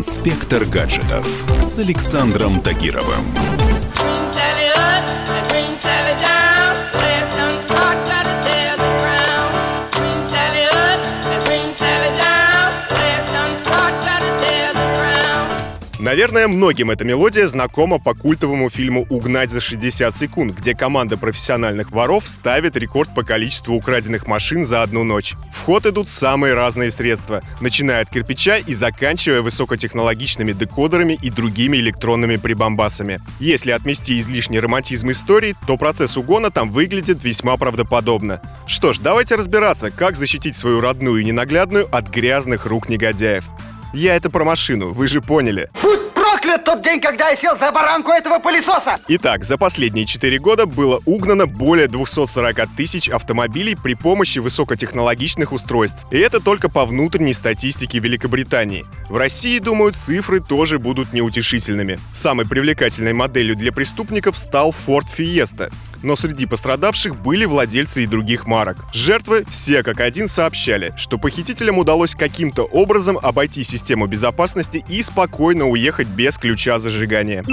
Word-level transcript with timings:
Инспектор 0.00 0.64
гаджетов 0.64 1.26
с 1.60 1.78
Александром 1.78 2.62
Тагировым. 2.62 3.34
Наверное, 16.10 16.48
многим 16.48 16.90
эта 16.90 17.04
мелодия 17.04 17.46
знакома 17.46 18.00
по 18.00 18.14
культовому 18.14 18.68
фильму 18.68 19.06
«Угнать 19.10 19.48
за 19.50 19.60
60 19.60 20.16
секунд», 20.16 20.58
где 20.58 20.74
команда 20.74 21.16
профессиональных 21.16 21.92
воров 21.92 22.26
ставит 22.26 22.74
рекорд 22.74 23.14
по 23.14 23.22
количеству 23.22 23.76
украденных 23.76 24.26
машин 24.26 24.64
за 24.64 24.82
одну 24.82 25.04
ночь. 25.04 25.34
В 25.54 25.60
ход 25.60 25.86
идут 25.86 26.08
самые 26.08 26.54
разные 26.54 26.90
средства, 26.90 27.42
начиная 27.60 28.02
от 28.02 28.10
кирпича 28.10 28.56
и 28.56 28.74
заканчивая 28.74 29.40
высокотехнологичными 29.40 30.50
декодерами 30.50 31.16
и 31.22 31.30
другими 31.30 31.76
электронными 31.76 32.38
прибамбасами. 32.38 33.20
Если 33.38 33.70
отмести 33.70 34.18
излишний 34.18 34.58
романтизм 34.58 35.12
истории, 35.12 35.54
то 35.68 35.76
процесс 35.76 36.16
угона 36.16 36.50
там 36.50 36.72
выглядит 36.72 37.22
весьма 37.22 37.56
правдоподобно. 37.56 38.42
Что 38.66 38.92
ж, 38.92 38.98
давайте 38.98 39.36
разбираться, 39.36 39.92
как 39.92 40.16
защитить 40.16 40.56
свою 40.56 40.80
родную 40.80 41.20
и 41.22 41.24
ненаглядную 41.24 41.88
от 41.94 42.08
грязных 42.08 42.66
рук 42.66 42.88
негодяев. 42.88 43.44
Я 43.92 44.14
это 44.14 44.30
про 44.30 44.44
машину, 44.44 44.92
вы 44.92 45.08
же 45.08 45.20
поняли. 45.20 45.68
Будь 45.82 46.10
проклят 46.12 46.64
тот 46.64 46.82
день, 46.82 47.00
когда 47.00 47.30
я 47.30 47.36
сел 47.36 47.56
за 47.56 47.72
баранку 47.72 48.12
этого 48.12 48.38
пылесоса! 48.38 48.98
Итак, 49.08 49.44
за 49.44 49.58
последние 49.58 50.06
4 50.06 50.38
года 50.38 50.66
было 50.66 51.00
угнано 51.06 51.46
более 51.46 51.88
240 51.88 52.76
тысяч 52.76 53.08
автомобилей 53.08 53.74
при 53.74 53.94
помощи 53.94 54.38
высокотехнологичных 54.38 55.52
устройств. 55.52 56.06
И 56.12 56.18
это 56.18 56.40
только 56.40 56.68
по 56.68 56.86
внутренней 56.86 57.32
статистике 57.32 57.98
Великобритании. 57.98 58.86
В 59.08 59.16
России, 59.16 59.58
думаю, 59.58 59.92
цифры 59.92 60.38
тоже 60.40 60.78
будут 60.78 61.12
неутешительными. 61.12 61.98
Самой 62.12 62.46
привлекательной 62.46 63.12
моделью 63.12 63.56
для 63.56 63.72
преступников 63.72 64.38
стал 64.38 64.72
Ford 64.86 65.06
Fiesta 65.18 65.72
но 66.02 66.16
среди 66.16 66.46
пострадавших 66.46 67.16
были 67.20 67.44
владельцы 67.44 68.04
и 68.04 68.06
других 68.06 68.46
марок. 68.46 68.78
Жертвы 68.92 69.44
все 69.48 69.82
как 69.82 70.00
один 70.00 70.28
сообщали, 70.28 70.92
что 70.96 71.18
похитителям 71.18 71.78
удалось 71.78 72.14
каким-то 72.14 72.64
образом 72.64 73.18
обойти 73.20 73.62
систему 73.62 74.06
безопасности 74.06 74.84
и 74.88 75.02
спокойно 75.02 75.68
уехать 75.68 76.08
без 76.08 76.38
ключа 76.38 76.78
зажигания. 76.78 77.44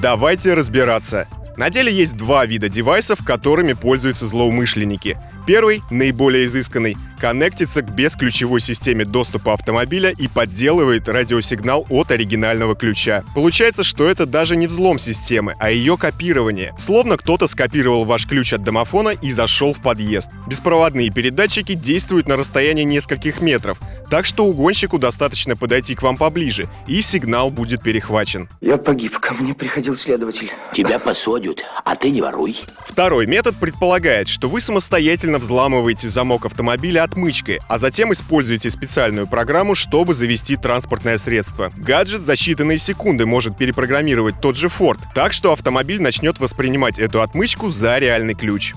Давайте 0.00 0.54
разбираться. 0.54 1.28
На 1.56 1.68
деле 1.68 1.92
есть 1.92 2.16
два 2.16 2.46
вида 2.46 2.68
девайсов, 2.68 3.24
которыми 3.24 3.74
пользуются 3.74 4.26
злоумышленники. 4.26 5.18
Первый, 5.46 5.82
наиболее 5.90 6.44
изысканный, 6.44 6.96
коннектится 7.20 7.82
к 7.82 7.94
бесключевой 7.94 8.60
системе 8.60 9.04
доступа 9.04 9.52
автомобиля 9.52 10.10
и 10.10 10.26
подделывает 10.26 11.08
радиосигнал 11.08 11.86
от 11.90 12.10
оригинального 12.10 12.74
ключа. 12.74 13.24
Получается, 13.34 13.84
что 13.84 14.08
это 14.08 14.26
даже 14.26 14.56
не 14.56 14.66
взлом 14.66 14.98
системы, 14.98 15.54
а 15.60 15.70
ее 15.70 15.96
копирование. 15.98 16.74
Словно 16.78 17.18
кто-то 17.18 17.46
скопировал 17.46 18.04
ваш 18.04 18.26
ключ 18.26 18.54
от 18.54 18.62
домофона 18.62 19.10
и 19.10 19.30
зашел 19.30 19.74
в 19.74 19.82
подъезд. 19.82 20.30
Беспроводные 20.46 21.10
передатчики 21.10 21.74
действуют 21.74 22.26
на 22.26 22.36
расстоянии 22.36 22.84
нескольких 22.84 23.40
метров, 23.42 23.78
так 24.08 24.24
что 24.24 24.46
угонщику 24.46 24.98
достаточно 24.98 25.56
подойти 25.56 25.94
к 25.94 26.02
вам 26.02 26.16
поближе, 26.16 26.68
и 26.86 27.02
сигнал 27.02 27.50
будет 27.50 27.82
перехвачен. 27.82 28.48
Я 28.60 28.78
погиб, 28.78 29.18
ко 29.18 29.34
мне 29.34 29.52
приходил 29.52 29.96
следователь. 29.96 30.50
Тебя 30.72 30.98
посадят, 30.98 31.64
а 31.84 31.94
ты 31.96 32.10
не 32.10 32.22
воруй. 32.22 32.56
Второй 32.86 33.26
метод 33.26 33.56
предполагает, 33.56 34.28
что 34.28 34.48
вы 34.48 34.60
самостоятельно 34.60 35.29
взламываете 35.38 36.08
замок 36.08 36.46
автомобиля 36.46 37.04
отмычкой, 37.04 37.60
а 37.68 37.78
затем 37.78 38.12
используете 38.12 38.70
специальную 38.70 39.26
программу, 39.26 39.74
чтобы 39.74 40.14
завести 40.14 40.56
транспортное 40.56 41.18
средство. 41.18 41.70
Гаджет 41.76 42.22
за 42.22 42.32
считанные 42.32 42.78
секунды 42.78 43.26
может 43.26 43.56
перепрограммировать 43.56 44.40
тот 44.40 44.56
же 44.56 44.68
Ford, 44.68 44.98
так 45.14 45.32
что 45.32 45.52
автомобиль 45.52 46.00
начнет 46.00 46.38
воспринимать 46.38 46.98
эту 46.98 47.22
отмычку 47.22 47.70
за 47.70 47.98
реальный 47.98 48.34
ключ. 48.34 48.74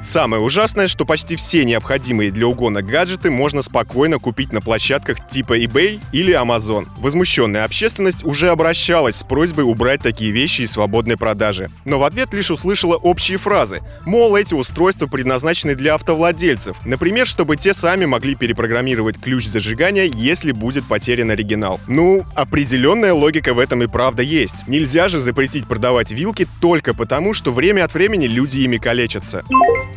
Самое 0.00 0.42
ужасное, 0.42 0.88
что 0.88 1.04
почти 1.04 1.36
все 1.36 1.64
необходимые 1.64 2.32
для 2.32 2.48
угона 2.48 2.82
гаджеты 2.82 3.30
можно 3.30 3.62
спокойно 3.62 4.18
купить 4.18 4.52
на 4.52 4.60
площадках 4.60 5.28
типа 5.28 5.58
eBay 5.58 6.00
или 6.12 6.34
Amazon. 6.34 6.88
Возмущенная 6.96 7.64
общественность 7.64 8.24
уже 8.24 8.48
обращалась 8.48 9.16
с 9.16 9.22
просьбой 9.22 9.62
убрать 9.62 10.02
такие 10.02 10.32
вещи 10.32 10.62
из 10.62 10.72
свободной 10.72 11.16
продажи. 11.16 11.70
Но 11.84 12.00
в 12.00 12.04
ответ 12.04 12.34
лишь 12.34 12.50
услышала 12.50 12.96
общие 12.96 13.38
фразы. 13.38 13.80
Мол, 14.04 14.34
эти 14.34 14.54
устройства 14.54 15.06
предназначены 15.06 15.76
для 15.76 15.91
автовладельцев. 15.94 16.76
Например, 16.84 17.26
чтобы 17.26 17.56
те 17.56 17.72
сами 17.74 18.04
могли 18.04 18.34
перепрограммировать 18.34 19.20
ключ 19.20 19.46
зажигания, 19.46 20.04
если 20.04 20.52
будет 20.52 20.84
потерян 20.84 21.30
оригинал. 21.30 21.80
Ну, 21.86 22.24
определенная 22.34 23.12
логика 23.12 23.54
в 23.54 23.58
этом 23.58 23.82
и 23.82 23.86
правда 23.86 24.22
есть. 24.22 24.66
Нельзя 24.68 25.08
же 25.08 25.20
запретить 25.20 25.66
продавать 25.66 26.10
вилки 26.10 26.46
только 26.60 26.94
потому, 26.94 27.32
что 27.32 27.52
время 27.52 27.84
от 27.84 27.94
времени 27.94 28.26
люди 28.26 28.60
ими 28.60 28.78
калечатся. 28.78 29.44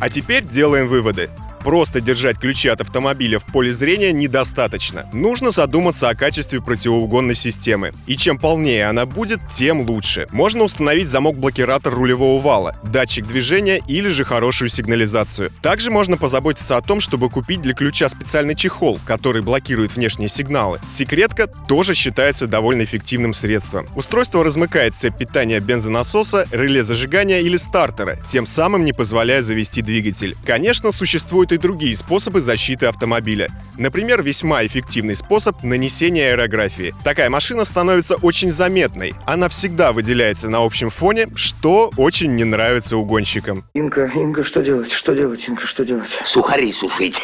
А 0.00 0.08
теперь 0.10 0.44
делаем 0.44 0.88
выводы. 0.88 1.30
Просто 1.66 2.00
держать 2.00 2.38
ключи 2.38 2.68
от 2.68 2.80
автомобиля 2.80 3.40
в 3.40 3.44
поле 3.44 3.72
зрения 3.72 4.12
недостаточно. 4.12 5.10
Нужно 5.12 5.50
задуматься 5.50 6.08
о 6.08 6.14
качестве 6.14 6.62
противоугонной 6.62 7.34
системы. 7.34 7.90
И 8.06 8.16
чем 8.16 8.38
полнее 8.38 8.86
она 8.86 9.04
будет, 9.04 9.40
тем 9.52 9.80
лучше. 9.80 10.28
Можно 10.30 10.62
установить 10.62 11.08
замок-блокиратор 11.08 11.92
рулевого 11.92 12.40
вала, 12.40 12.76
датчик 12.84 13.26
движения 13.26 13.80
или 13.88 14.06
же 14.10 14.24
хорошую 14.24 14.68
сигнализацию. 14.68 15.50
Также 15.60 15.90
можно 15.90 16.16
позаботиться 16.16 16.76
о 16.76 16.82
том, 16.82 17.00
чтобы 17.00 17.28
купить 17.30 17.62
для 17.62 17.74
ключа 17.74 18.08
специальный 18.08 18.54
чехол, 18.54 19.00
который 19.04 19.42
блокирует 19.42 19.96
внешние 19.96 20.28
сигналы. 20.28 20.78
Секретка 20.88 21.48
тоже 21.48 21.94
считается 21.94 22.46
довольно 22.46 22.84
эффективным 22.84 23.34
средством. 23.34 23.88
Устройство 23.96 24.44
размыкает 24.44 24.94
цепь 24.94 25.18
питания 25.18 25.58
бензонасоса, 25.58 26.46
реле 26.52 26.84
зажигания 26.84 27.40
или 27.40 27.56
стартера, 27.56 28.16
тем 28.28 28.46
самым 28.46 28.84
не 28.84 28.92
позволяя 28.92 29.42
завести 29.42 29.82
двигатель. 29.82 30.36
Конечно, 30.44 30.92
существует 30.92 31.55
и 31.56 31.58
другие 31.58 31.96
способы 31.96 32.40
защиты 32.40 32.86
автомобиля. 32.86 33.48
Например, 33.76 34.22
весьма 34.22 34.64
эффективный 34.64 35.16
способ 35.16 35.62
нанесения 35.62 36.30
аэрографии. 36.30 36.94
Такая 37.04 37.28
машина 37.28 37.64
становится 37.64 38.16
очень 38.16 38.50
заметной. 38.50 39.14
Она 39.26 39.48
всегда 39.48 39.92
выделяется 39.92 40.48
на 40.48 40.64
общем 40.64 40.90
фоне, 40.90 41.26
что 41.34 41.90
очень 41.96 42.34
не 42.34 42.44
нравится 42.44 42.96
угонщикам. 42.96 43.64
Инка, 43.74 44.10
Инка, 44.14 44.44
что 44.44 44.62
делать? 44.62 44.92
Что 44.92 45.14
делать, 45.14 45.46
Инка, 45.48 45.66
что 45.66 45.84
делать? 45.84 46.18
Сухари 46.24 46.72
сушить. 46.72 47.20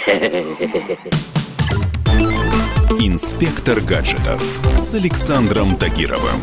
Инспектор 3.01 3.81
гаджетов 3.81 4.43
с 4.77 4.95
Александром 4.95 5.77
Тагировым. 5.77 6.41